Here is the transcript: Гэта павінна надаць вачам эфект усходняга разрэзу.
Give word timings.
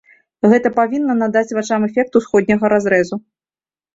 Гэта 0.53 0.69
павінна 0.79 1.15
надаць 1.19 1.55
вачам 1.57 1.85
эфект 1.89 2.17
усходняга 2.19 2.65
разрэзу. 2.75 3.15